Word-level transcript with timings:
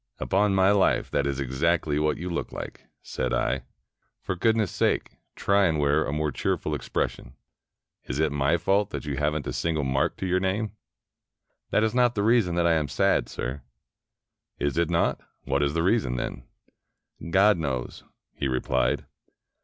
"Upon 0.17 0.55
my 0.55 0.71
life, 0.71 1.11
that 1.11 1.27
is 1.27 1.39
exactly 1.39 1.99
what 1.99 2.17
you 2.17 2.27
look 2.27 2.51
like," 2.51 2.87
said 3.03 3.35
I." 3.35 3.65
For 4.23 4.35
goodness' 4.35 4.71
sake, 4.71 5.17
try 5.35 5.67
and 5.67 5.77
wear 5.77 6.05
a 6.05 6.11
more 6.11 6.31
cheer 6.31 6.57
ful 6.57 6.73
expression. 6.73 7.35
Is 8.05 8.17
it 8.17 8.31
my 8.31 8.57
fault 8.57 8.89
that 8.89 9.05
you 9.05 9.17
have 9.17 9.35
n't 9.35 9.45
a 9.45 9.53
single 9.53 9.83
mark 9.83 10.17
to 10.17 10.25
your 10.25 10.39
name?" 10.39 10.71
"That 11.69 11.83
is 11.83 11.93
not 11.93 12.15
the 12.15 12.23
reason 12.23 12.55
that 12.55 12.65
I 12.65 12.73
am 12.73 12.87
sad, 12.87 13.29
sir." 13.29 13.61
"Is 14.57 14.75
it 14.75 14.89
not? 14.89 15.21
What 15.43 15.61
is 15.61 15.75
the 15.75 15.83
reason, 15.83 16.15
then?"" 16.15 16.45
God 17.29 17.59
knows," 17.59 18.03
he 18.33 18.47
replied. 18.47 19.05